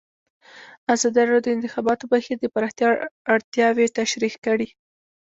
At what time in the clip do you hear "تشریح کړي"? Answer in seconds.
3.99-4.67